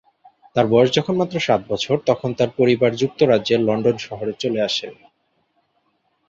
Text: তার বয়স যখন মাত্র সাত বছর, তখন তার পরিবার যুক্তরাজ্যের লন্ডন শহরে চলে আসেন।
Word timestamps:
তার 0.55 0.65
বয়স 0.67 0.89
যখন 0.93 1.13
মাত্র 1.17 1.35
সাত 1.39 1.61
বছর, 1.67 1.95
তখন 2.05 2.29
তার 2.33 2.49
পরিবার 2.57 2.91
যুক্তরাজ্যের 2.95 3.61
লন্ডন 3.61 3.95
শহরে 3.97 4.33
চলে 4.39 4.59
আসেন। 4.61 4.93